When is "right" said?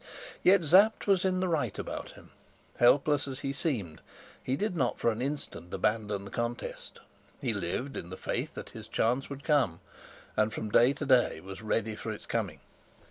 1.47-1.77